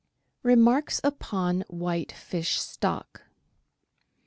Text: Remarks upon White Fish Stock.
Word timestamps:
Remarks 0.41 0.99
upon 1.03 1.61
White 1.69 2.11
Fish 2.11 2.59
Stock. 2.59 3.21